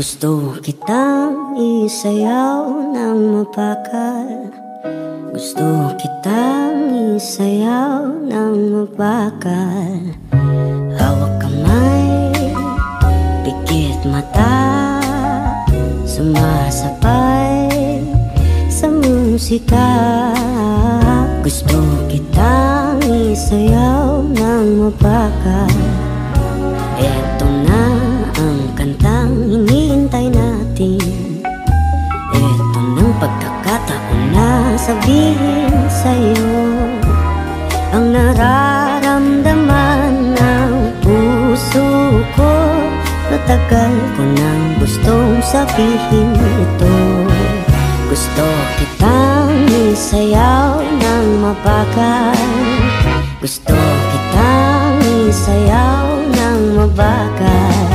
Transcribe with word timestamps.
Gusto 0.00 0.56
kitang 0.64 1.60
isayaw 1.60 2.88
ng 2.88 3.36
mapakal. 3.36 4.48
Gusto 5.28 5.92
kitang 6.00 6.88
isayaw 7.20 8.08
ng 8.24 8.56
mapakal. 8.80 10.00
Hawak 10.96 11.44
kamay, 11.44 12.32
pikit 13.44 14.00
mata. 14.08 15.04
Sumasabay 16.08 18.00
sa 18.72 18.88
musika. 18.88 19.92
Gusto 21.44 21.76
kitang 22.08 23.04
isayaw 23.04 24.24
ng 24.32 24.64
mapakal. 24.80 25.76
Eto 26.96 27.49
pagkakataon 33.90 34.22
na 34.30 34.78
sabihin 34.78 35.74
sa'yo 35.90 36.62
Ang 37.90 38.14
nararamdaman 38.14 40.38
ng 40.38 40.74
puso 41.02 42.22
ko. 42.38 42.54
Matagal 43.34 43.94
ko 44.14 44.22
nang 44.22 44.78
gustong 44.78 45.42
sabihin 45.42 46.30
ito. 46.38 46.98
Gusto 48.06 48.46
kitang 48.78 49.66
isayaw 49.90 50.86
ng 50.86 51.26
mabagal. 51.42 52.38
Gusto 53.42 53.74
kitang 54.14 55.02
isayaw 55.26 56.06
ng 56.30 56.58
mabagal 56.78 57.89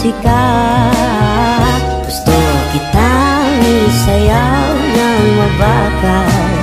musika 0.00 0.44
Gusto 2.08 2.32
kitang 2.72 3.60
isayaw 3.60 4.72
ng 4.96 5.24
mabagal 5.36 6.56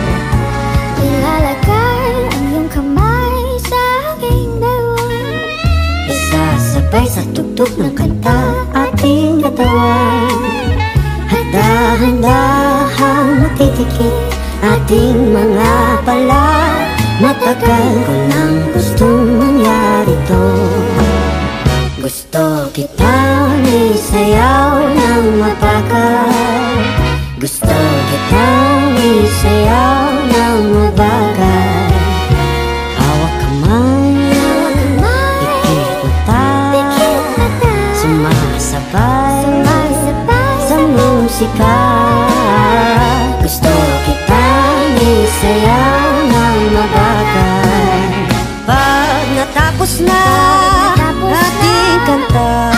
Ilalagay 0.97 2.09
ang 2.33 2.45
iyong 2.49 2.69
kamay 2.73 3.37
sa 3.69 3.81
aking 4.17 4.57
dalawa. 4.57 5.05
Isasabay 6.09 7.05
sa 7.05 7.21
tugtog 7.37 7.69
ng 7.77 7.93
kanta 7.93 8.41
ating 8.73 9.45
katawan. 9.45 10.41
At 11.29 11.45
dahan-dahang 11.53 13.45
matitikit 13.45 14.17
ating 14.65 15.29
mga 15.29 16.01
pala. 16.01 16.73
Matagal 17.21 17.85
ko 18.01 18.13
nang 18.33 18.55
gustong 18.73 19.29
mangyari 19.37 20.17
to. 20.25 20.45
Gusto 22.01 22.73
kitang 22.73 22.96
musika 41.37 41.77
Gusto 43.45 43.69
kitang 44.09 44.97
isayaw 44.97 46.09
ng 46.25 46.61
mabagal 46.73 48.09
Pag 48.65 49.25
natapos 49.37 50.01
na 50.01 50.23
na 50.97 51.37
ating 51.37 51.99
kanta 52.09 52.73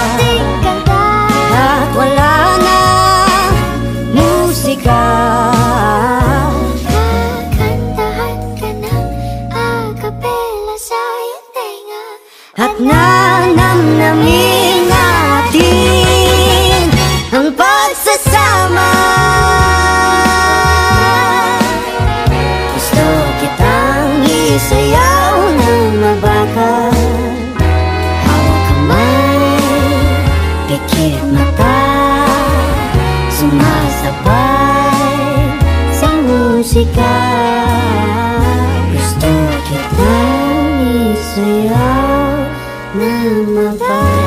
At 1.56 1.88
wala 1.96 2.60
na 2.60 2.80
musika. 4.12 5.08
Kakantahan 6.84 8.40
ka 8.60 8.70
ng 8.76 9.08
acapella 9.56 10.76
sa 10.76 11.00
iyong 11.00 11.48
tenga. 11.56 12.06
At 12.60 12.74
nanamnamin 12.80 14.59
isayaw 24.60 25.40
ng 25.56 26.04
mabagal 26.04 27.00
Hawak 28.28 28.60
kamay, 28.68 29.56
pikit 30.68 31.24
mata. 31.32 31.80
Sumasabay 33.32 35.00
sa 35.96 36.12
musika. 36.28 37.24
Gusto 38.92 39.32
kitang 39.64 41.16
isayaw 41.16 42.44
ng 43.00 43.56
mabagal 43.56 44.19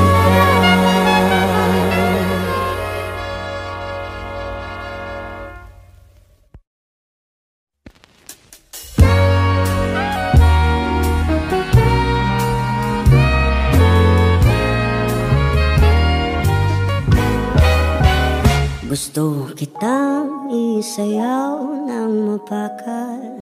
Gusto 18.93 19.49
kitang 19.57 20.53
isayaw 20.53 21.65
ng 21.89 22.13
mapakal 22.29 23.41